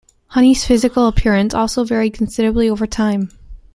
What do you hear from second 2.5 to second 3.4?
over time.